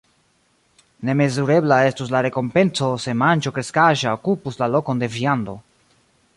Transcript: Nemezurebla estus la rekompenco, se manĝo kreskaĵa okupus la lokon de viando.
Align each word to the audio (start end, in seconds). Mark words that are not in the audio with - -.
Nemezurebla 1.09 1.77
estus 1.89 2.13
la 2.15 2.23
rekompenco, 2.27 2.89
se 3.05 3.15
manĝo 3.21 3.55
kreskaĵa 3.61 4.17
okupus 4.21 4.61
la 4.63 4.73
lokon 4.77 5.05
de 5.05 5.15
viando. 5.19 5.59